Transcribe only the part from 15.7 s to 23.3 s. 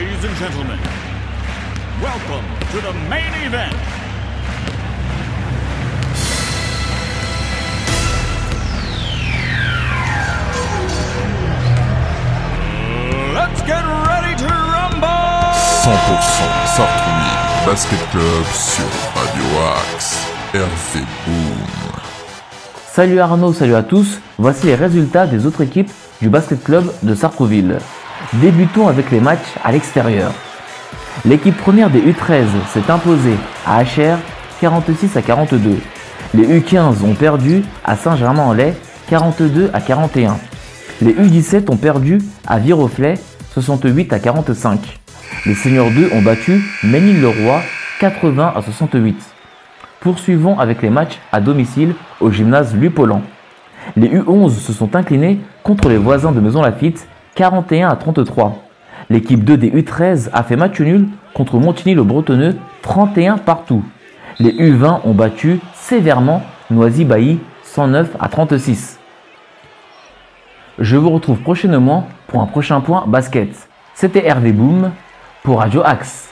100% Sartrouville Basket Club sur Radio Axe. RV Boom. Salut